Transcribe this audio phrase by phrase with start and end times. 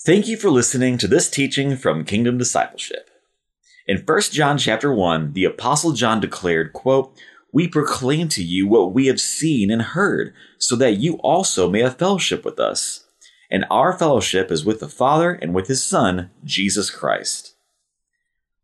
[0.00, 3.10] Thank you for listening to this teaching from Kingdom Discipleship.
[3.84, 7.18] In 1 John chapter 1, the apostle John declared, quote,
[7.52, 11.80] "We proclaim to you what we have seen and heard, so that you also may
[11.80, 13.06] have fellowship with us.
[13.50, 17.54] And our fellowship is with the Father and with his Son, Jesus Christ."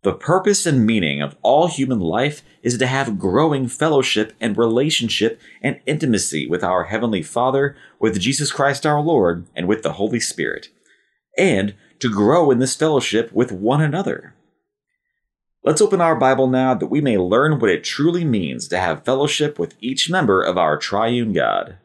[0.04, 5.40] The purpose and meaning of all human life is to have growing fellowship and relationship
[5.60, 10.20] and intimacy with our Heavenly Father, with Jesus Christ our Lord, and with the Holy
[10.20, 10.68] Spirit
[11.38, 14.34] and to grow in this fellowship with one another.
[15.62, 19.04] Let's open our Bible now that we may learn what it truly means to have
[19.04, 21.78] fellowship with each member of our triune God.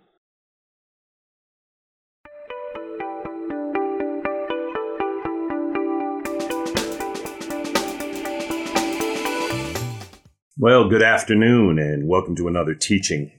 [10.62, 13.32] Well, good afternoon and welcome to another teaching.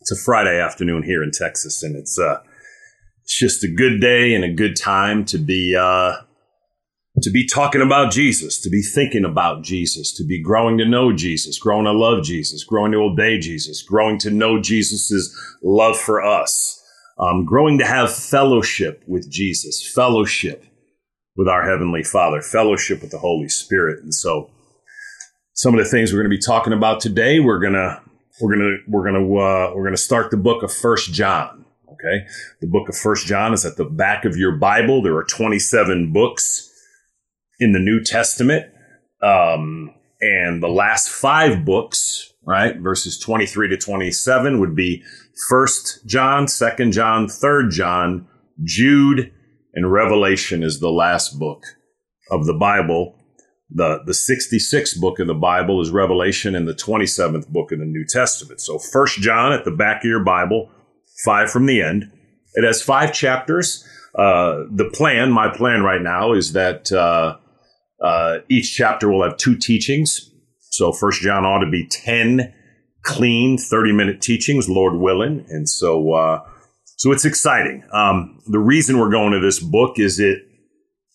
[0.00, 2.38] It's a Friday afternoon here in Texas and it's uh
[3.24, 6.16] it's just a good day and a good time to be uh,
[7.22, 11.12] to be talking about Jesus, to be thinking about Jesus, to be growing to know
[11.12, 16.22] Jesus, growing to love Jesus, growing to obey Jesus, growing to know Jesus's love for
[16.22, 16.82] us,
[17.18, 20.66] um, growing to have fellowship with Jesus, fellowship
[21.34, 24.50] with our heavenly Father, fellowship with the Holy Spirit, and so
[25.54, 28.02] some of the things we're going to be talking about today, we're gonna
[28.40, 31.63] we're gonna we're gonna uh, we're gonna start the book of First John.
[32.04, 32.26] Okay.
[32.60, 35.02] The book of First John is at the back of your Bible.
[35.02, 36.70] There are 27 books
[37.58, 38.66] in the New Testament.
[39.22, 45.02] Um, and the last five books, right, verses 23 to 27 would be
[45.48, 48.28] First John, Second John, Third John,
[48.62, 49.32] Jude,
[49.74, 51.64] and Revelation is the last book
[52.30, 53.18] of the Bible.
[53.70, 57.86] The, the 66th book of the Bible is Revelation and the 27th book of the
[57.86, 58.60] New Testament.
[58.60, 60.70] So First John at the back of your Bible,
[61.24, 62.10] five from the end.
[62.54, 63.86] It has five chapters.
[64.14, 67.36] Uh, the plan, my plan right now, is that uh,
[68.00, 70.30] uh, each chapter will have two teachings.
[70.70, 72.54] So First John ought to be ten
[73.02, 76.40] clean, thirty-minute teachings, Lord willing, and so uh,
[76.96, 77.84] so it's exciting.
[77.92, 80.38] Um, the reason we're going to this book is it,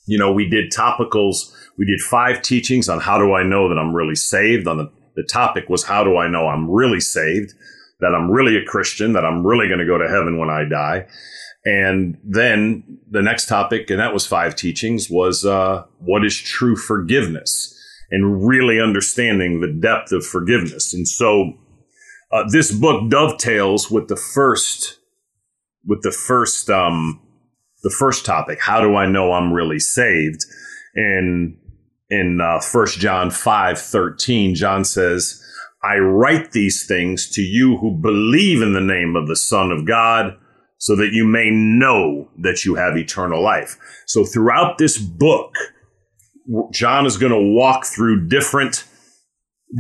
[0.06, 1.53] you know, we did topicals.
[1.78, 4.68] We did five teachings on how do I know that I'm really saved.
[4.68, 7.53] On the the topic was how do I know I'm really saved
[7.99, 10.63] that I'm really a Christian, that I'm really going to go to heaven when I
[10.69, 11.07] die.
[11.65, 16.75] And then the next topic, and that was five teachings, was uh, what is true
[16.75, 17.75] forgiveness
[18.11, 20.93] and really understanding the depth of forgiveness.
[20.93, 21.53] And so
[22.31, 24.99] uh, this book dovetails with the first,
[25.85, 27.21] with the first, um,
[27.83, 28.59] the first topic.
[28.61, 30.45] How do I know I'm really saved?
[30.95, 31.57] And
[32.09, 35.43] in uh, 1 John 5 13, John says,
[35.84, 39.88] I write these things to you who believe in the name of the Son of
[39.88, 40.38] God,
[40.78, 43.78] so that you may know that you have eternal life.
[44.06, 45.53] So throughout this book,
[46.72, 48.85] John is going to walk through different,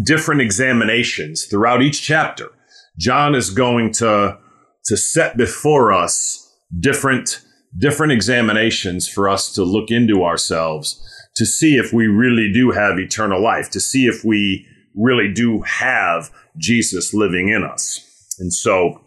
[0.03, 2.49] different examinations throughout each chapter.
[2.97, 4.37] John is going to,
[4.85, 7.41] to set before us different,
[7.77, 11.01] different examinations for us to look into ourselves
[11.35, 14.67] to see if we really do have eternal life, to see if we
[14.99, 18.05] really do have Jesus living in us.
[18.39, 19.01] And so,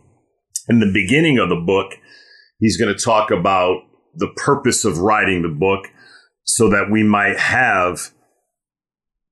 [0.68, 1.92] in the beginning of the book,
[2.58, 3.82] he's going to talk about
[4.14, 5.86] the purpose of writing the book
[6.44, 8.10] so that we might have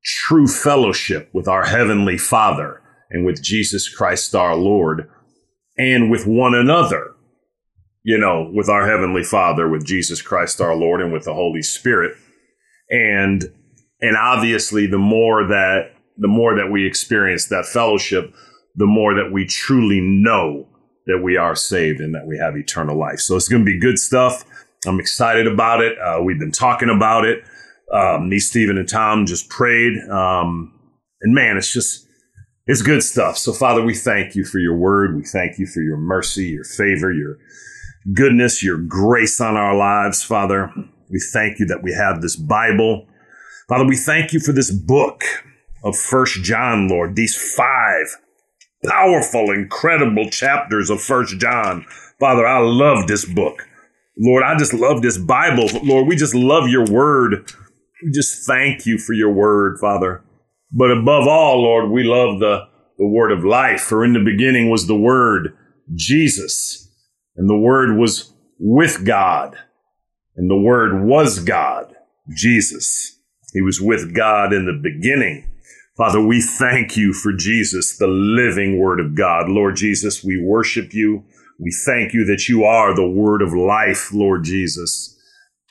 [0.05, 5.09] true fellowship with our Heavenly Father and with Jesus Christ our Lord
[5.77, 7.15] and with one another,
[8.03, 11.63] you know, with our Heavenly Father, with Jesus Christ our Lord, and with the Holy
[11.63, 12.17] Spirit.
[12.89, 13.45] And
[14.01, 18.33] and obviously the more that the more that we experience that fellowship,
[18.77, 20.69] the more that we truly know
[21.07, 23.19] that we are saved and that we have eternal life.
[23.19, 24.45] So it's going to be good stuff.
[24.87, 25.99] I'm excited about it.
[25.99, 27.43] Uh, we've been talking about it.
[27.93, 29.99] Um, me, Stephen, and Tom just prayed.
[30.09, 30.79] Um,
[31.23, 32.07] and man, it's just,
[32.67, 33.37] it's good stuff.
[33.37, 35.17] So, Father, we thank you for your word.
[35.17, 37.39] We thank you for your mercy, your favor, your
[38.15, 40.73] goodness, your grace on our lives, Father.
[41.11, 43.07] We thank you that we have this Bible.
[43.69, 45.25] Father, we thank you for this book
[45.85, 48.17] of First John, Lord, these five
[48.85, 51.85] powerful, incredible chapters of First John.
[52.19, 53.67] Father, I love this book.
[54.19, 55.69] Lord, I just love this Bible.
[55.83, 57.53] Lord, we just love your word.
[58.03, 60.23] We just thank you for your word, Father.
[60.73, 62.67] But above all, Lord, we love the,
[62.99, 63.81] the word of life.
[63.81, 65.57] For in the beginning was the word,
[65.95, 66.89] Jesus.
[67.37, 69.57] And the word was with God.
[70.37, 71.95] And the word was God,
[72.35, 73.19] Jesus.
[73.53, 75.51] He was with God in the beginning.
[76.01, 79.51] Father, we thank you for Jesus, the living Word of God.
[79.51, 81.23] Lord Jesus, we worship you.
[81.59, 85.15] We thank you that you are the Word of life, Lord Jesus.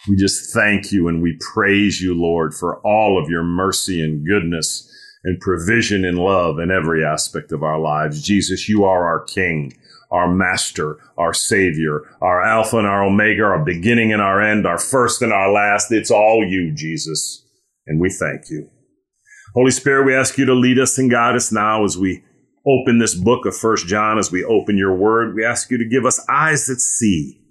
[0.07, 4.23] We just thank you and we praise you, Lord, for all of your mercy and
[4.23, 4.87] goodness
[5.23, 8.21] and provision and love in every aspect of our lives.
[8.21, 9.73] Jesus, you are our King,
[10.11, 14.77] our Master, our Savior, our Alpha and our Omega, our beginning and our end, our
[14.77, 15.91] first and our last.
[15.91, 17.43] It's all you, Jesus.
[17.87, 18.69] And we thank you.
[19.59, 22.23] Holy Spirit, we ask you to lead us and guide us now as we
[22.65, 25.35] open this book of First John, as we open your word.
[25.35, 27.41] We ask you to give us eyes that see,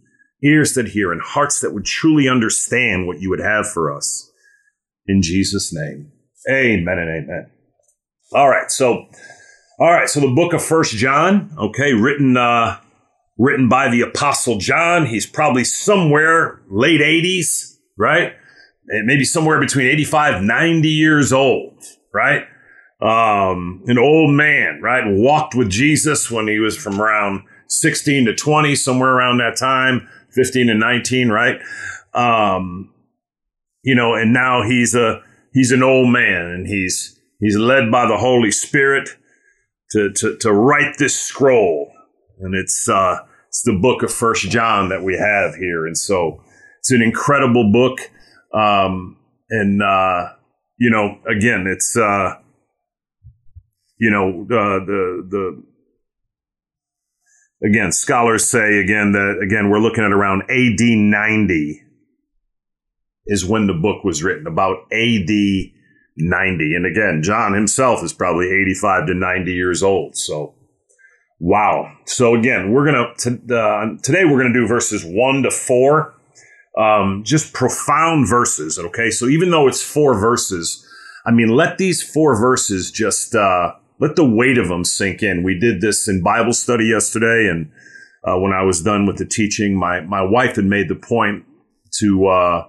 [0.43, 4.33] ears that hear, and hearts that would truly understand what you would have for us.
[5.07, 6.11] In Jesus' name,
[6.51, 7.51] amen and amen.
[8.33, 9.05] All right, so,
[9.79, 12.81] all right, so the book of First John, okay, written, uh,
[13.37, 15.05] written by the Apostle John.
[15.05, 18.33] He's probably somewhere late 80s, right?
[19.05, 22.43] Maybe somewhere between 85, 90 years old, right?
[23.01, 25.05] Um, an old man, right?
[25.07, 30.09] Walked with Jesus when he was from around 16 to 20, somewhere around that time,
[30.35, 31.61] 15 and 19, right?
[32.15, 32.93] Um,
[33.83, 35.23] you know, and now he's a,
[35.53, 39.11] he's an old man and he's, He's led by the Holy Spirit
[39.93, 41.93] to, to, to write this scroll.
[42.41, 43.19] And it's, uh,
[43.49, 45.87] it's the book of First John that we have here.
[45.87, 46.43] And so
[46.81, 48.01] it's an incredible book.
[48.53, 49.17] Um,
[49.51, 50.33] and, uh,
[50.79, 52.35] you know, again, it's, uh,
[53.99, 55.63] you know, uh, the, the,
[57.67, 61.83] again, scholars say again that, again, we're looking at around AD 90
[63.27, 66.75] is when the book was written, about AD 90.
[66.75, 70.17] And again, John himself is probably 85 to 90 years old.
[70.17, 70.55] So,
[71.41, 71.93] wow.
[72.07, 72.87] So again, we're
[73.17, 76.15] to, uh, today we're to do verses one to four.
[76.79, 78.79] Um, just profound verses.
[78.79, 79.11] Okay.
[79.11, 80.87] So even though it's four verses,
[81.27, 85.43] I mean, let these four verses just, uh, let the weight of them sink in.
[85.43, 87.49] We did this in Bible study yesterday.
[87.51, 87.73] And,
[88.23, 91.45] uh, when I was done with the teaching, my, my wife had made the point
[91.99, 92.69] to, uh,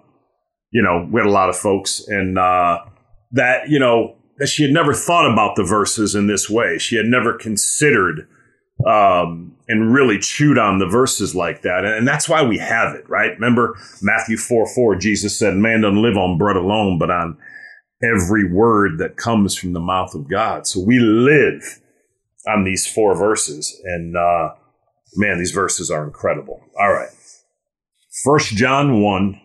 [0.71, 2.79] you know, we had a lot of folks and, uh,
[3.33, 6.79] that, you know, that she had never thought about the verses in this way.
[6.79, 8.27] She had never considered
[8.87, 11.85] um, and really chewed on the verses like that.
[11.85, 13.33] And that's why we have it, right?
[13.33, 17.37] Remember Matthew 4 4, Jesus said, Man doesn't live on bread alone, but on
[18.03, 20.65] every word that comes from the mouth of God.
[20.65, 21.81] So we live
[22.47, 23.79] on these four verses.
[23.83, 24.49] And uh,
[25.15, 26.61] man, these verses are incredible.
[26.79, 27.09] All right.
[28.23, 29.41] First John 1,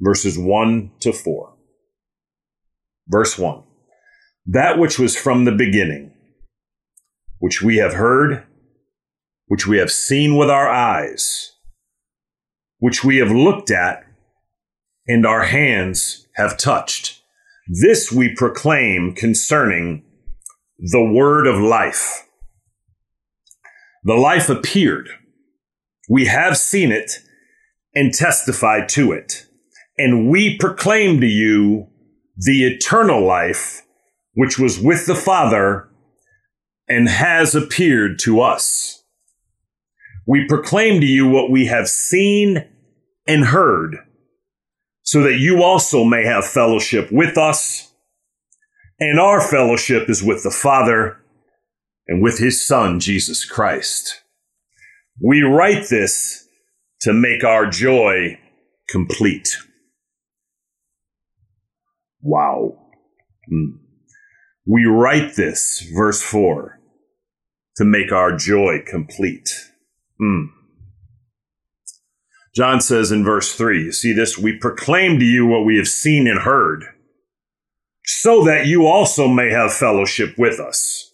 [0.00, 1.54] verses 1 to 4.
[3.08, 3.62] Verse 1
[4.46, 6.12] That which was from the beginning,
[7.38, 8.44] which we have heard,
[9.46, 11.52] which we have seen with our eyes,
[12.78, 14.04] which we have looked at,
[15.06, 17.20] and our hands have touched.
[17.68, 20.02] This we proclaim concerning
[20.78, 22.26] the word of life.
[24.02, 25.08] The life appeared.
[26.08, 27.20] We have seen it
[27.94, 29.46] and testified to it.
[29.96, 31.88] And we proclaim to you
[32.36, 33.82] the eternal life
[34.34, 35.88] which was with the Father
[36.88, 39.03] and has appeared to us.
[40.26, 42.66] We proclaim to you what we have seen
[43.26, 43.96] and heard,
[45.02, 47.92] so that you also may have fellowship with us.
[49.00, 51.18] And our fellowship is with the Father
[52.06, 54.22] and with his Son, Jesus Christ.
[55.20, 56.46] We write this
[57.02, 58.38] to make our joy
[58.88, 59.48] complete.
[62.22, 62.78] Wow.
[63.52, 63.78] Mm.
[64.66, 66.78] We write this, verse 4,
[67.76, 69.50] to make our joy complete.
[70.20, 70.48] Mm.
[72.54, 74.38] John says in verse 3, you see this?
[74.38, 76.84] We proclaim to you what we have seen and heard,
[78.04, 81.12] so that you also may have fellowship with us.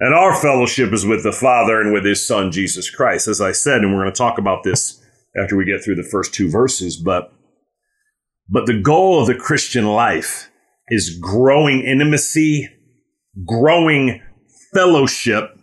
[0.00, 3.28] And our fellowship is with the Father and with his Son, Jesus Christ.
[3.28, 5.02] As I said, and we're going to talk about this
[5.40, 7.32] after we get through the first two verses, but
[8.48, 10.50] but the goal of the Christian life
[10.88, 12.68] is growing intimacy,
[13.46, 14.20] growing
[14.74, 15.56] fellowship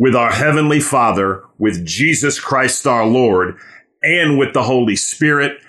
[0.00, 3.58] with our Heavenly Father, with Jesus Christ our Lord,
[4.02, 5.60] and with the Holy Spirit,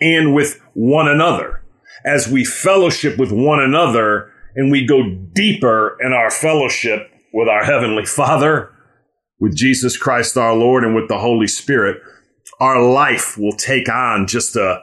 [0.00, 1.62] and with one another.
[2.04, 7.62] As we fellowship with one another and we go deeper in our fellowship with our
[7.62, 8.72] Heavenly Father,
[9.38, 12.02] with Jesus Christ our Lord, and with the Holy Spirit,
[12.58, 14.82] our life will take on just a,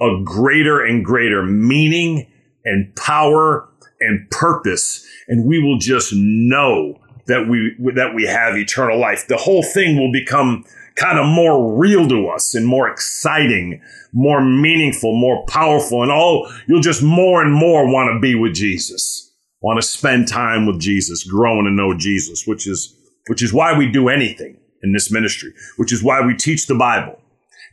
[0.00, 2.26] a greater and greater meaning
[2.64, 3.68] and power
[4.00, 5.06] and purpose.
[5.28, 6.96] And we will just know
[7.30, 9.26] that we, that we have eternal life.
[9.28, 10.64] The whole thing will become
[10.96, 13.80] kind of more real to us and more exciting,
[14.12, 16.02] more meaningful, more powerful.
[16.02, 19.32] And oh, you'll just more and more want to be with Jesus,
[19.62, 22.94] want to spend time with Jesus, growing to know Jesus, which is,
[23.28, 26.74] which is why we do anything in this ministry, which is why we teach the
[26.74, 27.18] Bible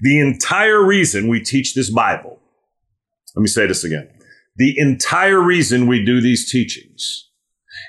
[0.01, 2.39] The entire reason we teach this Bible,
[3.35, 4.09] let me say this again.
[4.57, 7.26] The entire reason we do these teachings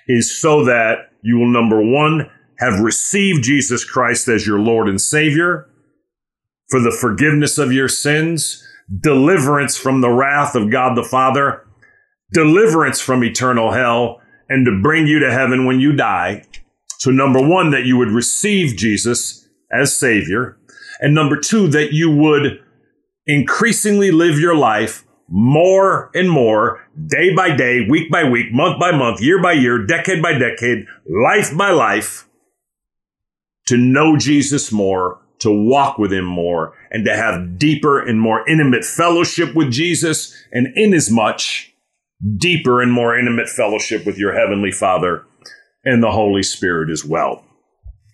[0.09, 5.01] is so that you will, number one, have received Jesus Christ as your Lord and
[5.01, 5.69] Savior
[6.69, 8.67] for the forgiveness of your sins,
[9.01, 11.67] deliverance from the wrath of God the Father,
[12.33, 16.45] deliverance from eternal hell, and to bring you to heaven when you die.
[16.99, 20.59] So, number one, that you would receive Jesus as Savior.
[21.01, 22.61] And number two, that you would
[23.27, 28.91] increasingly live your life more and more, day by day, week by week, month by
[28.91, 32.29] month, year by year, decade by decade, life by life,
[33.67, 38.49] to know Jesus more, to walk with Him more, and to have deeper and more
[38.49, 41.43] intimate fellowship with Jesus, and inasmuch
[42.37, 45.25] deeper and more intimate fellowship with your Heavenly Father
[45.85, 47.45] and the Holy Spirit as well.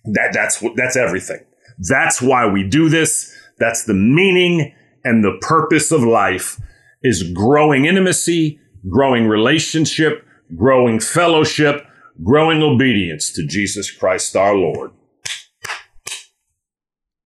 [0.05, 1.39] That, that's, that's everything.
[1.79, 3.35] That's why we do this.
[3.57, 6.59] That's the meaning and the purpose of life
[7.01, 10.25] is growing intimacy, growing relationship,
[10.55, 11.85] growing fellowship,
[12.23, 14.91] growing obedience to Jesus Christ our Lord.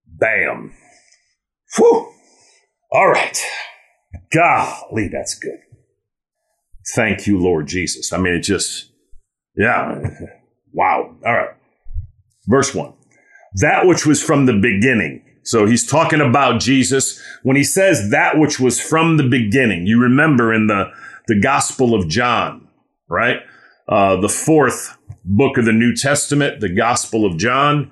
[0.06, 0.74] Bam.
[1.78, 2.12] Whew.
[2.92, 3.38] All right.
[4.34, 5.60] Golly, that's good.
[6.96, 8.12] Thank you, Lord Jesus.
[8.12, 8.92] I mean, it just,
[9.56, 10.02] yeah.
[10.74, 11.16] Wow.
[11.26, 11.56] All right.
[12.48, 12.94] Verse one.
[13.56, 15.24] That which was from the beginning.
[15.44, 19.88] So he's talking about Jesus when he says that which was from the beginning.
[19.88, 20.92] You remember in the,
[21.30, 22.68] the Gospel of John,
[23.08, 23.38] right?
[23.88, 27.92] Uh, the fourth book of the New Testament, the Gospel of John,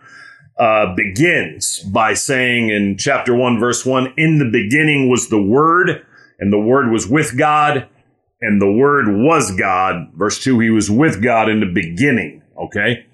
[0.60, 6.04] uh, begins by saying in chapter 1, verse 1 In the beginning was the Word,
[6.40, 7.88] and the Word was with God,
[8.42, 10.08] and the Word was God.
[10.16, 12.42] Verse 2 He was with God in the beginning.
[12.58, 13.06] Okay?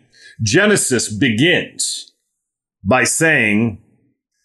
[0.42, 2.13] Genesis begins
[2.82, 3.82] by saying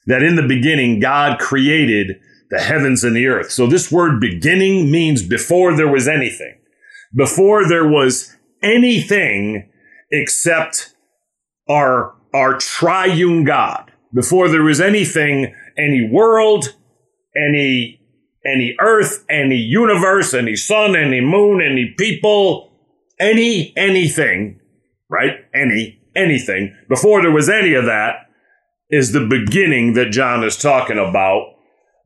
[0.06, 3.50] that in the beginning God created the heavens and the earth.
[3.50, 6.58] So this word beginning means before there was anything.
[7.14, 9.70] Before there was anything
[10.10, 10.94] except
[11.68, 13.92] our our triune God.
[14.14, 16.74] Before there was anything, any world,
[17.36, 18.00] any
[18.46, 22.72] any earth, any universe, any sun, any moon, any people,
[23.18, 24.60] any anything,
[25.10, 25.44] right?
[25.54, 26.74] Any anything.
[26.88, 28.28] Before there was any of that
[28.90, 31.54] is the beginning that John is talking about.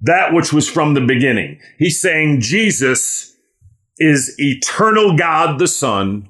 [0.03, 1.61] That which was from the beginning.
[1.79, 3.37] He's saying Jesus
[3.99, 6.29] is eternal God the Son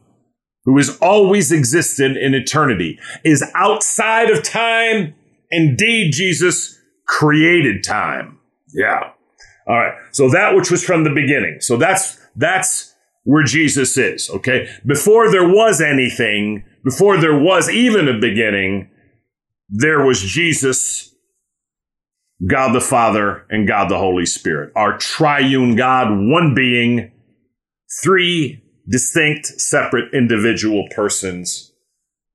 [0.65, 5.15] who has always existed in eternity, is outside of time.
[5.51, 8.39] Indeed, Jesus created time.
[8.73, 9.11] Yeah.
[9.67, 9.95] All right.
[10.13, 11.59] So that which was from the beginning.
[11.61, 14.31] So that's, that's where Jesus is.
[14.31, 14.69] Okay.
[14.87, 18.89] Before there was anything, before there was even a beginning,
[19.69, 21.12] there was Jesus,
[22.49, 24.73] God the Father, and God the Holy Spirit.
[24.75, 27.13] Our triune God, one being,
[28.03, 31.73] three distinct, separate, individual persons.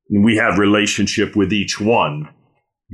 [0.10, 2.30] And We have relationship with each one.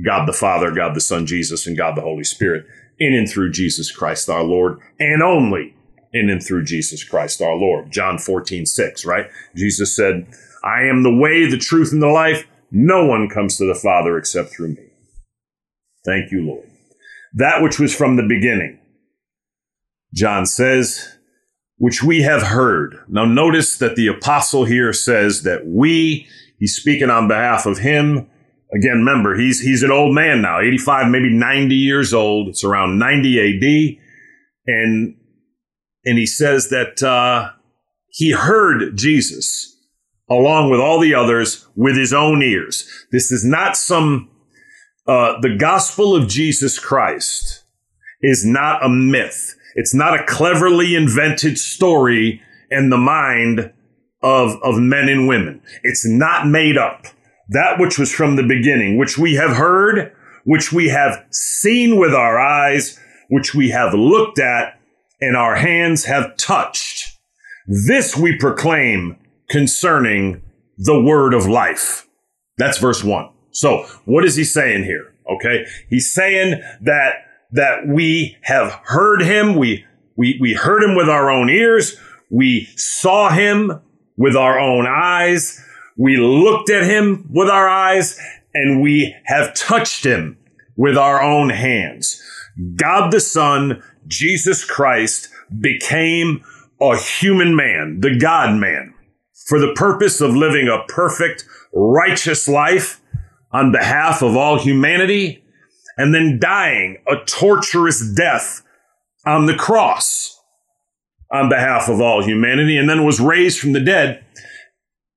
[0.04, 2.66] God the Father, God the Son, Jesus, and God the Holy Spirit,
[2.98, 5.76] in and through Jesus Christ our Lord, and only
[6.12, 7.92] in and through Jesus Christ our Lord.
[7.92, 9.26] John 14, 6, right?
[9.54, 10.26] Jesus said,
[10.64, 12.46] I am the way, the truth, and the life.
[12.72, 14.88] No one comes to the Father except through me.
[16.04, 16.73] Thank you, Lord.
[17.34, 18.78] That which was from the beginning.
[20.14, 21.16] John says,
[21.76, 22.96] which we have heard.
[23.08, 26.26] Now, notice that the apostle here says that we,
[26.58, 28.30] he's speaking on behalf of him.
[28.72, 32.48] Again, remember, he's, he's an old man now, 85, maybe 90 years old.
[32.48, 33.98] It's around 90 AD.
[34.66, 35.16] And,
[36.04, 37.50] and he says that, uh,
[38.14, 39.76] he heard Jesus
[40.30, 42.88] along with all the others with his own ears.
[43.10, 44.30] This is not some,
[45.06, 47.64] uh, the gospel of Jesus Christ
[48.22, 49.54] is not a myth.
[49.74, 53.72] It's not a cleverly invented story in the mind
[54.22, 55.60] of, of men and women.
[55.82, 57.06] It's not made up.
[57.50, 60.12] That which was from the beginning, which we have heard,
[60.44, 64.80] which we have seen with our eyes, which we have looked at,
[65.20, 67.18] and our hands have touched.
[67.66, 69.18] This we proclaim
[69.50, 70.42] concerning
[70.78, 72.08] the word of life.
[72.56, 73.33] That's verse one.
[73.54, 75.14] So what is he saying here?
[75.30, 75.66] Okay.
[75.88, 79.54] He's saying that that we have heard him.
[79.54, 81.96] We, we, we heard him with our own ears.
[82.28, 83.80] We saw him
[84.16, 85.64] with our own eyes.
[85.96, 88.18] We looked at him with our eyes
[88.54, 90.36] and we have touched him
[90.76, 92.20] with our own hands.
[92.74, 95.28] God the Son, Jesus Christ,
[95.60, 96.44] became
[96.80, 98.94] a human man, the God man,
[99.32, 103.00] for the purpose of living a perfect, righteous life
[103.54, 105.42] on behalf of all humanity
[105.96, 108.62] and then dying a torturous death
[109.24, 110.38] on the cross
[111.30, 114.24] on behalf of all humanity, and then was raised from the dead.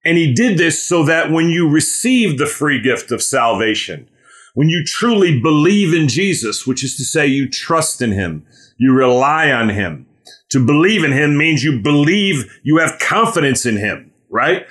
[0.03, 4.09] And he did this so that when you receive the free gift of salvation,
[4.55, 8.45] when you truly believe in Jesus, which is to say you trust in him,
[8.79, 10.07] you rely on him.
[10.51, 14.65] To believe in him means you believe you have confidence in him, right?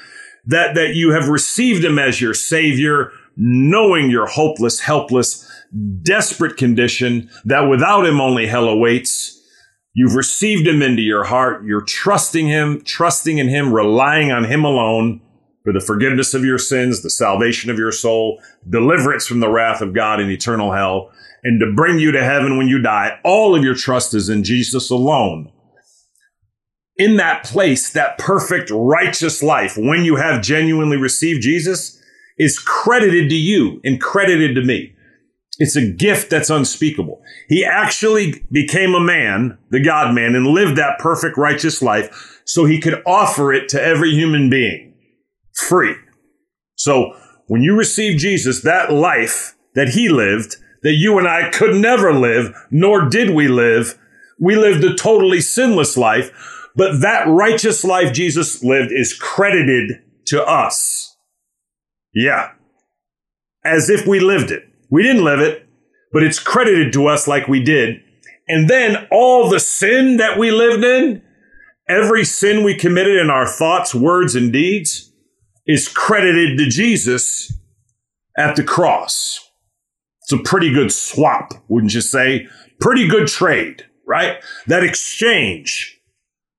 [0.47, 5.51] That, that you have received him as your savior, knowing your hopeless, helpless,
[6.03, 9.33] desperate condition that without him only hell awaits.
[9.95, 11.65] You've received him into your heart.
[11.65, 15.23] You're trusting him, trusting in him, relying on him alone
[15.65, 19.81] for the forgiveness of your sins, the salvation of your soul, deliverance from the wrath
[19.81, 21.11] of God in eternal hell,
[21.43, 23.19] and to bring you to heaven when you die.
[23.25, 25.51] All of your trust is in Jesus alone.
[26.97, 31.96] In that place, that perfect righteous life, when you have genuinely received Jesus,
[32.39, 34.95] is credited to you and credited to me.
[35.59, 37.23] It's a gift that's unspeakable.
[37.49, 42.65] He actually became a man, the God man, and lived that perfect righteous life so
[42.65, 44.95] he could offer it to every human being
[45.55, 45.95] free.
[46.75, 47.17] So
[47.47, 52.13] when you receive Jesus, that life that he lived, that you and I could never
[52.13, 53.99] live, nor did we live,
[54.39, 56.31] we lived a totally sinless life,
[56.77, 61.16] but that righteous life Jesus lived is credited to us.
[62.17, 62.53] Yeah.
[63.63, 64.65] As if we lived it.
[64.91, 65.69] We didn't live it,
[66.13, 68.01] but it's credited to us like we did.
[68.49, 71.23] And then all the sin that we lived in,
[71.89, 75.13] every sin we committed in our thoughts, words, and deeds,
[75.67, 77.53] is credited to Jesus
[78.39, 79.51] at the cross.
[80.23, 82.49] It's a pretty good swap, wouldn't you say?
[82.81, 84.39] Pretty good trade, right?
[84.67, 86.01] That exchange,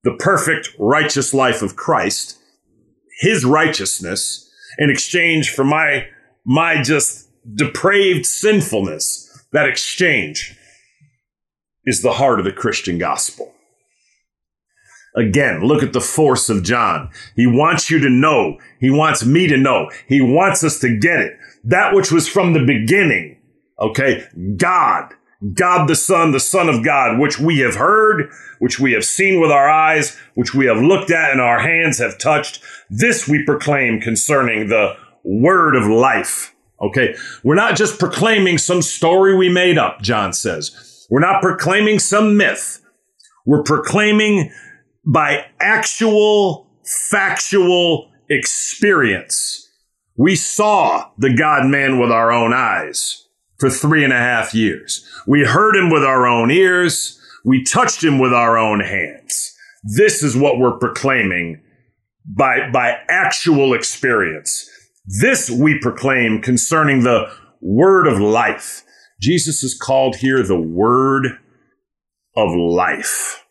[0.04, 2.38] the perfect righteous life of Christ,
[3.22, 4.47] his righteousness,
[4.78, 6.08] in exchange for my,
[6.46, 10.58] my just depraved sinfulness, that exchange
[11.86, 13.54] is the heart of the Christian gospel.
[15.16, 17.10] Again, look at the force of John.
[17.36, 18.60] He wants you to know.
[18.80, 19.90] He wants me to know.
[20.08, 21.34] He wants us to get it.
[21.63, 23.40] That which was from the beginning.
[23.80, 24.28] Okay.
[24.58, 25.13] God,
[25.54, 29.39] God the Son, the Son of God, which we have heard, which we have seen
[29.39, 32.62] with our eyes, which we have looked at and our hands have touched.
[32.89, 36.56] This we proclaim concerning the word of life.
[36.82, 37.15] Okay.
[37.43, 41.08] We're not just proclaiming some story we made up, John says.
[41.10, 42.84] We're not proclaiming some myth.
[43.45, 44.52] We're proclaiming
[45.06, 46.67] by actual
[47.10, 49.69] factual experience.
[50.17, 53.27] We saw the God man with our own eyes
[53.60, 55.06] for three and a half years.
[55.26, 57.20] We heard him with our own ears.
[57.43, 59.56] We touched him with our own hands.
[59.84, 61.62] This is what we're proclaiming
[62.26, 64.70] by, by actual experience.
[65.22, 68.84] This we proclaim concerning the word of life.
[69.22, 71.39] Jesus is called here the word
[72.36, 73.46] of life.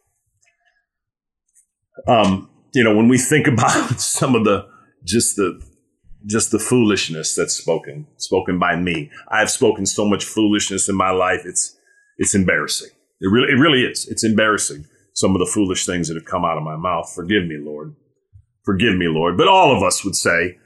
[2.06, 4.66] Um, you know, when we think about some of the
[5.04, 5.60] just the
[6.26, 11.10] just the foolishness that's spoken spoken by me, I've spoken so much foolishness in my
[11.10, 11.42] life.
[11.44, 11.76] It's
[12.18, 12.90] it's embarrassing.
[13.20, 14.06] It really it really is.
[14.08, 14.86] It's embarrassing.
[15.14, 17.10] Some of the foolish things that have come out of my mouth.
[17.14, 17.94] Forgive me, Lord.
[18.64, 19.38] Forgive me, Lord.
[19.38, 20.58] But all of us would say,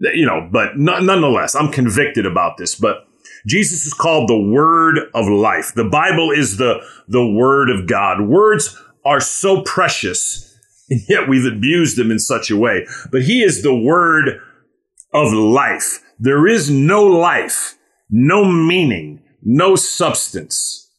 [0.00, 2.74] that, you know, but nonetheless, I'm convicted about this.
[2.74, 3.06] But
[3.46, 5.72] Jesus is called the Word of Life.
[5.74, 8.22] The Bible is the the Word of God.
[8.22, 10.54] Words are so precious
[10.90, 12.86] and yet we've abused him in such a way.
[13.10, 14.40] But he is the word
[15.14, 16.00] of life.
[16.18, 17.76] There is no life,
[18.10, 20.90] no meaning, no substance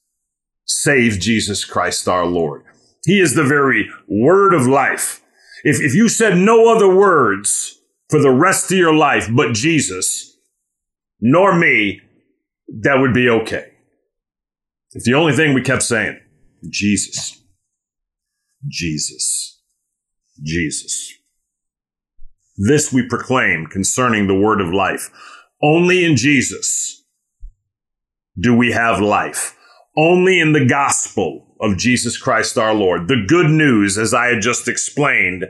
[0.65, 2.63] save Jesus Christ our Lord.
[3.05, 5.21] He is the very word of life.
[5.63, 10.37] If, if you said no other words for the rest of your life but Jesus,
[11.19, 12.01] nor me,
[12.81, 13.73] that would be okay.
[14.91, 16.19] If the only thing we kept saying,
[16.69, 17.41] Jesus,
[18.67, 19.61] Jesus.
[20.41, 21.13] Jesus.
[22.57, 25.09] This we proclaim concerning the word of life.
[25.61, 27.03] Only in Jesus
[28.39, 29.57] do we have life.
[29.97, 33.07] Only in the gospel of Jesus Christ our Lord.
[33.07, 35.45] The good news, as I had just explained,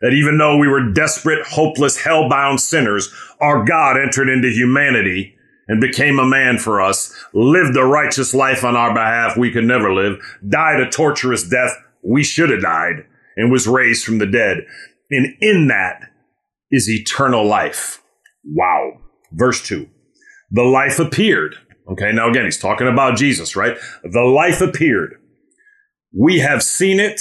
[0.00, 5.36] that even though we were desperate, hopeless, hell-bound sinners, our God entered into humanity
[5.68, 9.64] and became a man for us, lived a righteous life on our behalf we could
[9.64, 10.18] never live,
[10.48, 13.04] died a torturous death we should have died,
[13.36, 14.66] and was raised from the dead.
[15.10, 16.09] And in that
[16.70, 18.02] is eternal life.
[18.44, 19.00] Wow.
[19.32, 19.88] Verse 2.
[20.50, 21.56] The life appeared.
[21.90, 23.76] Okay, now again, he's talking about Jesus, right?
[24.04, 25.16] The life appeared.
[26.16, 27.20] We have seen it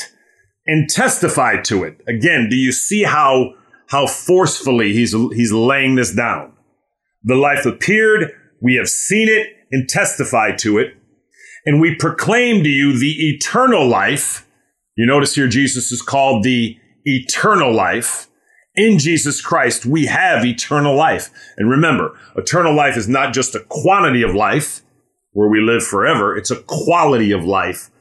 [0.66, 2.02] and testified to it.
[2.08, 3.54] Again, do you see how
[3.88, 6.54] how forcefully he's he's laying this down?
[7.24, 8.32] The life appeared,
[8.62, 10.96] we have seen it and testified to it.
[11.66, 14.48] And we proclaim to you the eternal life.
[14.96, 18.29] You notice here Jesus is called the eternal life.
[18.80, 21.32] In Jesus Christ, we have eternal life.
[21.58, 24.84] And remember, eternal life is not just a quantity of life
[25.34, 26.38] where we live forever.
[26.38, 27.92] It's a quality of life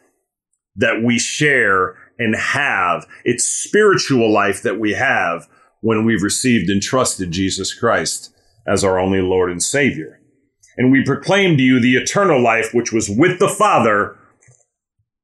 [0.76, 3.08] that we share and have.
[3.24, 5.48] It's spiritual life that we have
[5.80, 8.32] when we've received and trusted Jesus Christ
[8.64, 10.20] as our only Lord and Savior.
[10.76, 14.16] And we proclaim to you the eternal life which was with the Father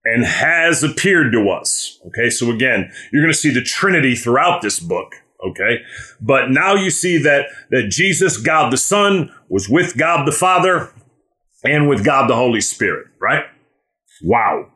[0.04, 2.00] and has appeared to us.
[2.08, 5.14] Okay, so again, you're going to see the Trinity throughout this book.
[5.44, 5.80] Okay,
[6.20, 10.90] but now you see that that Jesus, God the Son, was with God the Father
[11.64, 13.06] and with God the Holy Spirit.
[13.20, 13.44] Right?
[14.22, 14.70] Wow.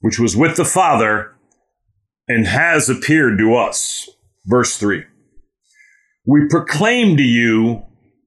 [0.00, 1.32] Which was with the Father
[2.28, 4.08] and has appeared to us.
[4.46, 5.04] Verse 3
[6.26, 7.82] We proclaim to you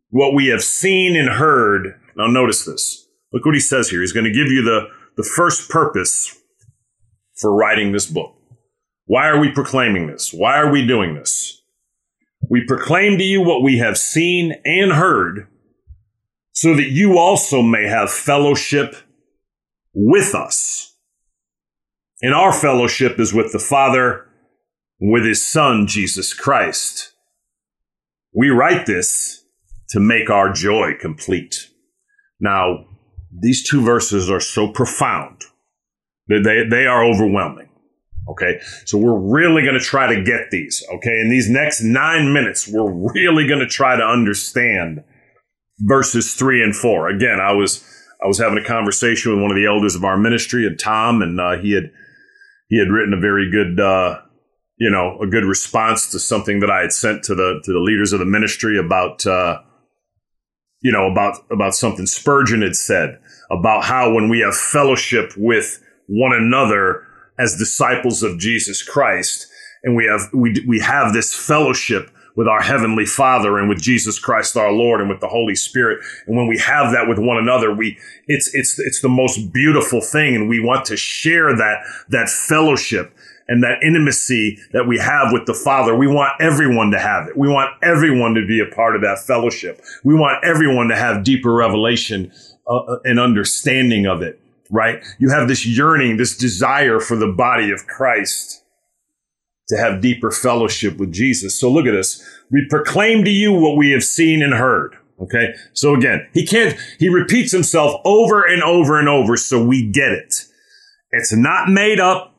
[0.09, 1.99] what we have seen and heard.
[2.15, 3.07] Now, notice this.
[3.33, 4.01] Look what he says here.
[4.01, 4.87] He's going to give you the,
[5.17, 6.37] the first purpose
[7.35, 8.34] for writing this book.
[9.05, 10.33] Why are we proclaiming this?
[10.33, 11.61] Why are we doing this?
[12.49, 15.47] We proclaim to you what we have seen and heard,
[16.51, 18.95] so that you also may have fellowship
[19.93, 20.95] with us.
[22.21, 24.27] And our fellowship is with the Father
[24.99, 27.13] with his son, Jesus Christ.
[28.33, 29.43] We write this
[29.89, 31.69] to make our joy complete.
[32.39, 32.85] Now,
[33.37, 35.41] these two verses are so profound
[36.27, 37.69] that they, they are overwhelming.
[38.29, 38.59] Okay.
[38.85, 40.83] So we're really going to try to get these.
[40.95, 41.19] Okay.
[41.19, 45.03] In these next nine minutes, we're really going to try to understand
[45.79, 47.09] verses three and four.
[47.09, 47.83] Again, I was,
[48.23, 51.21] I was having a conversation with one of the elders of our ministry, and Tom,
[51.21, 51.91] and uh, he had,
[52.69, 54.21] he had written a very good, uh,
[54.77, 57.79] you know, a good response to something that I had sent to the to the
[57.79, 59.59] leaders of the ministry about uh,
[60.81, 65.81] you know, about about something Spurgeon had said about how when we have fellowship with
[66.07, 67.04] one another
[67.37, 69.47] as disciples of Jesus Christ,
[69.83, 74.19] and we have we we have this fellowship with our heavenly Father and with Jesus
[74.19, 76.03] Christ our Lord and with the Holy Spirit.
[76.27, 80.01] And when we have that with one another, we it's it's it's the most beautiful
[80.01, 83.15] thing, and we want to share that that fellowship
[83.47, 85.95] and that intimacy that we have with the Father.
[85.95, 87.37] We want everyone to have it.
[87.37, 89.81] We want everyone to be a part of that fellowship.
[90.03, 92.31] We want everyone to have deeper revelation
[92.67, 95.03] uh, uh, and understanding of it, right?
[95.19, 98.63] You have this yearning, this desire for the body of Christ
[99.69, 101.59] to have deeper fellowship with Jesus.
[101.59, 102.23] So look at this.
[102.51, 104.95] We proclaim to you what we have seen and heard.
[105.21, 105.53] Okay.
[105.73, 110.11] So again, he can't, he repeats himself over and over and over so we get
[110.11, 110.35] it.
[111.11, 112.35] It's not made up.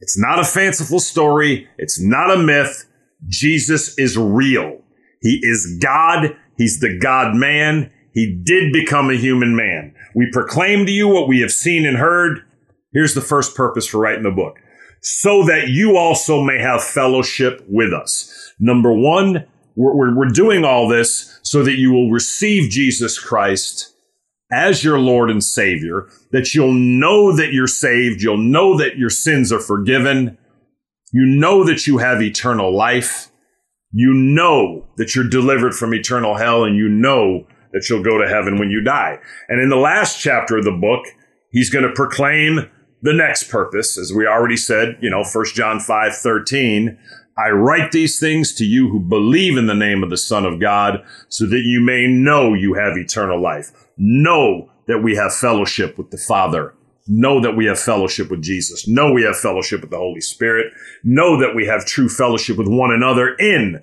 [0.00, 1.68] It's not a fanciful story.
[1.78, 2.86] It's not a myth.
[3.28, 4.80] Jesus is real.
[5.20, 6.36] He is God.
[6.56, 7.92] He's the God man.
[8.12, 9.94] He did become a human man.
[10.14, 12.42] We proclaim to you what we have seen and heard.
[12.92, 14.58] Here's the first purpose for writing the book.
[15.00, 18.52] So that you also may have fellowship with us.
[18.60, 23.92] Number one, we're, we're, doing all this so that you will receive Jesus Christ
[24.52, 29.08] as your Lord and Savior, that you'll know that you're saved, you'll know that your
[29.08, 30.36] sins are forgiven,
[31.10, 33.30] you know that you have eternal life,
[33.92, 38.28] you know that you're delivered from eternal hell, and you know that you'll go to
[38.28, 39.18] heaven when you die.
[39.48, 41.04] And in the last chapter of the book,
[41.50, 42.70] he's going to proclaim
[43.02, 46.98] the next purpose, as we already said, you know, 1 John 5 13.
[47.36, 50.60] I write these things to you who believe in the name of the Son of
[50.60, 55.96] God, so that you may know you have eternal life know that we have fellowship
[55.96, 56.74] with the Father.
[57.06, 58.86] Know that we have fellowship with Jesus.
[58.86, 60.72] Know we have fellowship with the Holy Spirit.
[61.02, 63.82] Know that we have true fellowship with one another in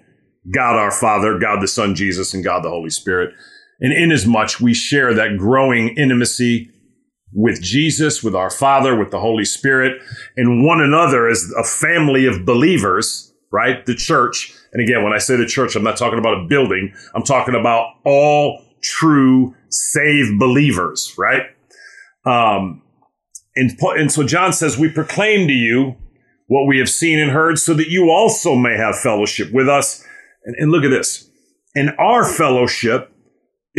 [0.51, 3.33] God our Father, God the Son, Jesus, and God the Holy Spirit.
[3.81, 6.69] And inasmuch we share that growing intimacy
[7.31, 10.01] with Jesus, with our Father, with the Holy Spirit,
[10.35, 13.85] and one another as a family of believers, right?
[13.85, 14.53] The church.
[14.73, 16.93] And again, when I say the church, I'm not talking about a building.
[17.15, 21.43] I'm talking about all true saved believers, right?
[22.25, 22.81] Um,
[23.55, 25.95] and, and so John says, We proclaim to you
[26.47, 30.03] what we have seen and heard, so that you also may have fellowship with us.
[30.45, 31.29] And, and look at this.
[31.75, 33.11] And our fellowship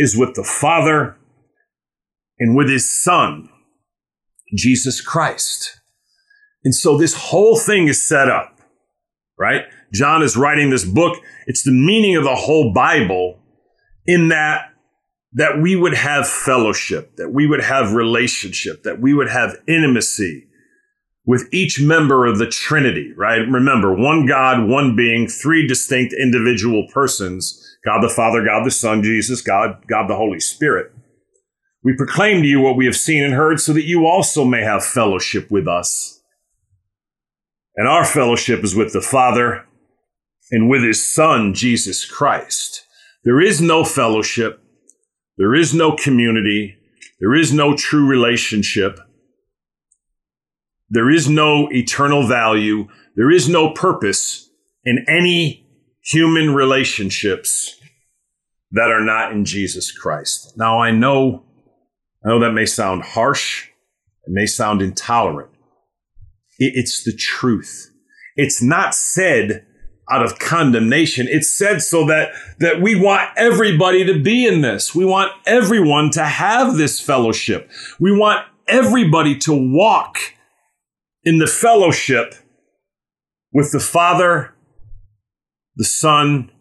[0.01, 1.15] is with the Father
[2.39, 3.49] and with his Son,
[4.57, 5.79] Jesus Christ.
[6.63, 8.59] And so this whole thing is set up,
[9.37, 9.65] right?
[9.93, 11.19] John is writing this book.
[11.45, 13.39] It's the meaning of the whole Bible
[14.05, 14.69] in that
[15.33, 20.45] that we would have fellowship, that we would have relationship, that we would have intimacy
[21.25, 23.47] with each member of the Trinity, right?
[23.49, 29.01] Remember, one God, one being, three distinct individual persons God the Father, God the Son,
[29.01, 30.91] Jesus, God, God the Holy Spirit.
[31.83, 34.61] We proclaim to you what we have seen and heard so that you also may
[34.61, 36.21] have fellowship with us.
[37.75, 39.65] And our fellowship is with the Father
[40.51, 42.85] and with his Son, Jesus Christ.
[43.23, 44.61] There is no fellowship.
[45.37, 46.77] There is no community.
[47.19, 48.99] There is no true relationship.
[50.89, 52.87] There is no eternal value.
[53.15, 54.49] There is no purpose
[54.83, 55.60] in any
[56.11, 57.79] human relationships
[58.71, 60.53] that are not in Jesus Christ.
[60.57, 61.43] Now I know,
[62.25, 63.67] I know that may sound harsh.
[64.23, 65.49] It may sound intolerant.
[66.57, 67.91] It's the truth.
[68.35, 69.65] It's not said
[70.11, 71.27] out of condemnation.
[71.29, 74.93] It's said so that, that we want everybody to be in this.
[74.93, 77.71] We want everyone to have this fellowship.
[77.99, 80.17] We want everybody to walk
[81.23, 82.35] in the fellowship
[83.53, 84.53] with the Father,
[85.81, 86.51] the Son,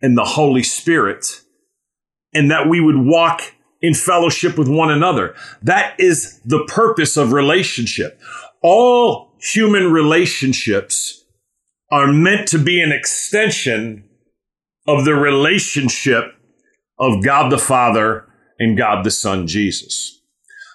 [0.00, 1.42] and the Holy Spirit,
[2.32, 5.34] and that we would walk in fellowship with one another.
[5.60, 8.18] That is the purpose of relationship.
[8.62, 11.26] All human relationships
[11.92, 14.08] are meant to be an extension
[14.88, 16.32] of the relationship
[16.98, 18.24] of God the Father
[18.58, 20.22] and God the Son Jesus.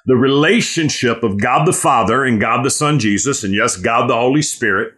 [0.05, 4.15] The relationship of God the Father and God the Son Jesus, and yes, God the
[4.15, 4.93] Holy Spirit,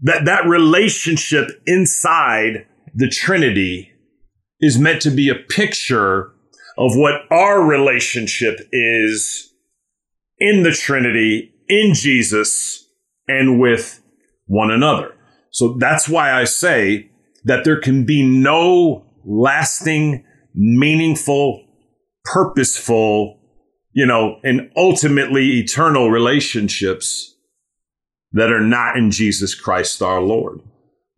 [0.00, 3.92] that, that relationship inside the Trinity
[4.60, 6.32] is meant to be a picture
[6.78, 9.52] of what our relationship is
[10.38, 12.86] in the Trinity, in Jesus,
[13.26, 14.02] and with
[14.46, 15.14] one another.
[15.50, 17.10] So that's why I say
[17.44, 21.64] that there can be no lasting, meaningful,
[22.24, 23.40] purposeful,
[23.92, 27.35] you know, and ultimately eternal relationships
[28.36, 30.60] that are not in Jesus Christ our Lord.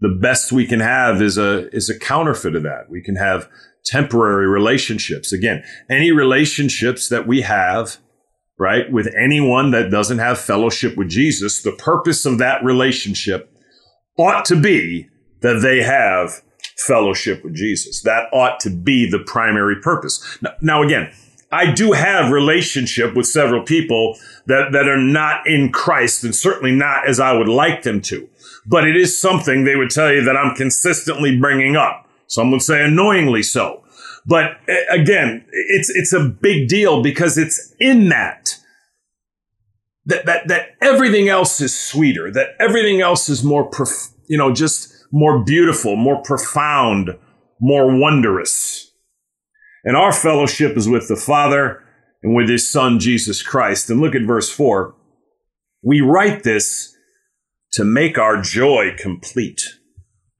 [0.00, 2.88] The best we can have is a is a counterfeit of that.
[2.88, 3.48] We can have
[3.84, 5.32] temporary relationships.
[5.32, 7.98] Again, any relationships that we have
[8.58, 8.90] right?
[8.90, 13.54] With anyone that doesn't have fellowship with Jesus, the purpose of that relationship
[14.18, 15.08] ought to be
[15.42, 16.42] that they have
[16.76, 18.02] fellowship with Jesus.
[18.02, 20.38] That ought to be the primary purpose.
[20.42, 21.12] Now, now again,
[21.50, 26.72] I do have relationship with several people that, that are not in Christ and certainly
[26.72, 28.28] not as I would like them to.
[28.66, 32.06] But it is something they would tell you that I'm consistently bringing up.
[32.26, 33.82] Some would say annoyingly so.
[34.26, 34.58] But
[34.90, 38.56] again, it's it's a big deal because it's in that
[40.04, 44.52] that that that everything else is sweeter, that everything else is more prof- you know,
[44.52, 47.16] just more beautiful, more profound,
[47.58, 48.87] more wondrous.
[49.84, 51.82] And our fellowship is with the Father
[52.22, 53.90] and with his son Jesus Christ.
[53.90, 54.94] And look at verse 4.
[55.82, 56.94] We write this
[57.72, 59.62] to make our joy complete.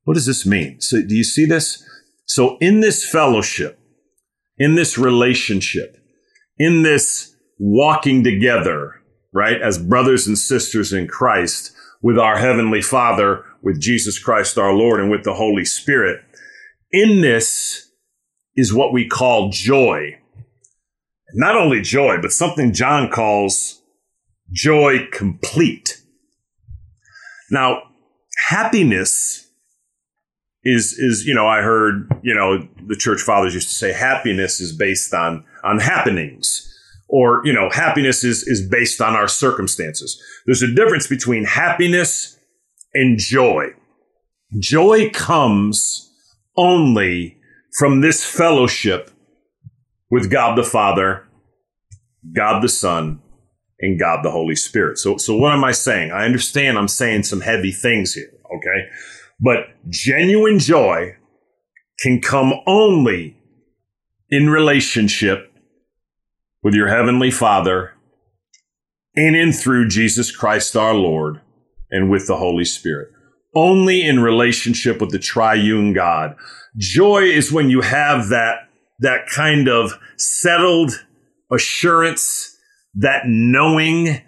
[0.05, 0.81] What does this mean?
[0.81, 1.85] So do you see this?
[2.25, 3.79] So in this fellowship,
[4.59, 5.97] in this relationship,
[6.59, 8.95] in this walking together,
[9.33, 11.73] right, as brothers and sisters in Christ
[12.03, 16.21] with our Heavenly Father, with Jesus Christ our Lord, and with the Holy Spirit,
[16.91, 17.88] in this
[18.59, 20.19] is what we call joy.
[21.33, 23.81] Not only joy, but something John calls
[24.51, 26.03] joy complete.
[27.53, 27.83] Now,
[28.49, 29.49] happiness
[30.65, 34.61] is is you know I heard you know the church fathers used to say happiness
[34.61, 36.65] is based on on happenings
[37.07, 40.21] or you know happiness is is based on our circumstances.
[40.47, 42.37] There's a difference between happiness
[42.93, 43.69] and joy.
[44.59, 46.11] Joy comes
[46.57, 47.38] only
[47.77, 49.11] from this fellowship
[50.11, 51.27] with God the Father,
[52.35, 53.21] God the Son,
[53.81, 54.99] and God the Holy Spirit.
[54.99, 56.11] So so what am I saying?
[56.11, 58.89] I understand I'm saying some heavy things here, okay?
[59.41, 61.17] But genuine joy
[62.01, 63.37] can come only
[64.31, 65.53] in relationship
[66.63, 67.93] with your heavenly Father
[69.15, 71.41] and in through Jesus Christ our Lord
[71.91, 73.11] and with the Holy Spirit.
[73.59, 76.37] Only in relationship with the triune God.
[76.77, 78.69] Joy is when you have that,
[79.01, 80.93] that kind of settled
[81.51, 82.57] assurance,
[82.95, 84.23] that knowing,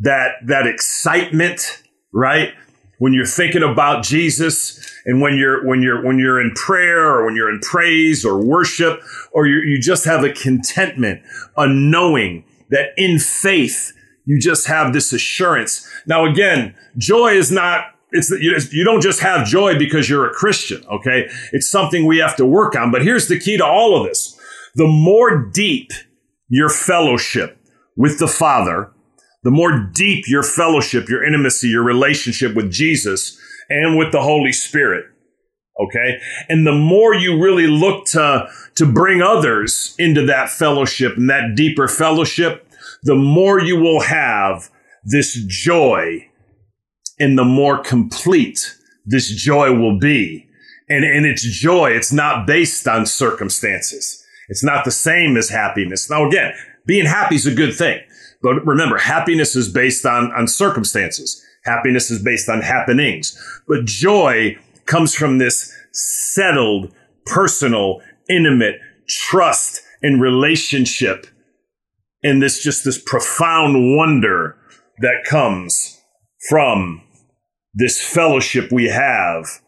[0.00, 2.54] that, that excitement, right?
[3.02, 7.26] when you're thinking about Jesus and when you're when you're when you're in prayer or
[7.26, 11.20] when you're in praise or worship or you you just have a contentment,
[11.56, 13.92] a knowing that in faith
[14.24, 15.84] you just have this assurance.
[16.06, 20.84] Now again, joy is not it's you don't just have joy because you're a Christian,
[20.86, 21.28] okay?
[21.52, 22.90] It's something we have to work on.
[22.90, 24.38] But here's the key to all of this.
[24.74, 25.90] The more deep
[26.48, 27.58] your fellowship
[27.96, 28.92] with the Father,
[29.42, 34.52] the more deep your fellowship, your intimacy, your relationship with Jesus and with the Holy
[34.52, 35.06] Spirit,
[35.80, 36.18] Okay.
[36.48, 41.54] And the more you really look to, to bring others into that fellowship and that
[41.56, 42.68] deeper fellowship,
[43.02, 44.70] the more you will have
[45.04, 46.28] this joy
[47.22, 50.48] and the more complete this joy will be.
[50.88, 51.92] And, and it's joy.
[51.92, 54.26] It's not based on circumstances.
[54.48, 56.10] It's not the same as happiness.
[56.10, 56.52] Now, again,
[56.84, 58.00] being happy is a good thing.
[58.42, 61.40] But remember, happiness is based on, on circumstances.
[61.64, 63.38] Happiness is based on happenings.
[63.68, 66.92] But joy comes from this settled,
[67.24, 71.28] personal, intimate trust and relationship.
[72.24, 74.56] And this just this profound wonder
[74.98, 76.00] that comes
[76.48, 77.02] from
[77.74, 79.60] this fellowship we have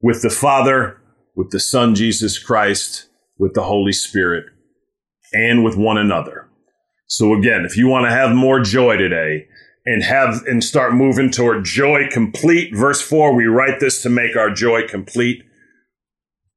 [0.00, 1.00] with the Father,
[1.34, 4.46] with the Son Jesus Christ, with the Holy Spirit,
[5.32, 6.48] and with one another.
[7.06, 9.46] So again, if you want to have more joy today
[9.86, 14.36] and have and start moving toward joy complete, verse 4, we write this to make
[14.36, 15.42] our joy complete.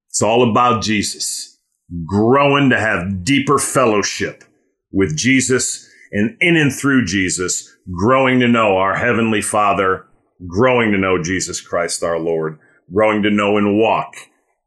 [0.10, 1.60] It's all about Jesus.
[2.06, 4.44] Growing to have deeper fellowship
[4.92, 7.70] with Jesus and in and through Jesus,
[8.00, 10.07] growing to know our Heavenly Father,
[10.46, 12.60] growing to know Jesus Christ our Lord,
[12.94, 14.14] growing to know and walk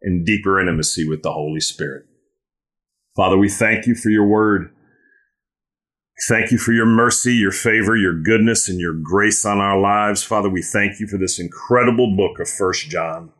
[0.02, 2.06] in deeper intimacy with the Holy Spirit.
[3.16, 4.72] Father, we thank you for your word.
[6.28, 10.22] Thank you for your mercy, your favor, your goodness, and your grace on our lives.
[10.22, 13.32] Father, we thank you for this incredible book of First John.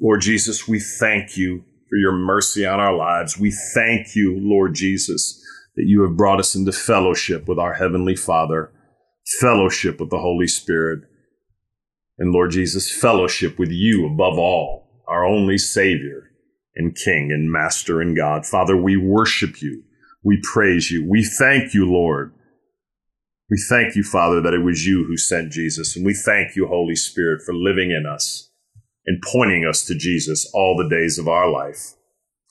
[0.00, 3.38] Lord Jesus, we thank you for your mercy on our lives.
[3.38, 5.40] We thank you, Lord Jesus,
[5.76, 8.72] that you have brought us into fellowship with our Heavenly Father,
[9.40, 11.04] fellowship with the Holy Spirit,
[12.18, 16.30] and Lord Jesus, fellowship with you above all, our only Savior
[16.76, 18.46] and King and Master and God.
[18.46, 19.82] Father, we worship you.
[20.22, 21.06] We praise you.
[21.08, 22.32] We thank you, Lord.
[23.50, 25.96] We thank you, Father, that it was you who sent Jesus.
[25.96, 28.50] And we thank you, Holy Spirit, for living in us
[29.06, 31.92] and pointing us to Jesus all the days of our life.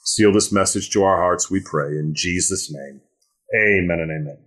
[0.05, 1.97] Seal this message to our hearts, we pray.
[1.97, 3.01] In Jesus' name,
[3.55, 4.37] amen and amen.